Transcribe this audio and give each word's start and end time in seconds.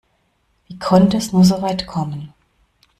Wie 0.65 0.79
konnte 0.79 1.17
es 1.17 1.31
nur 1.31 1.43
so 1.45 1.61
weit 1.61 1.85
kommen? 1.85 2.33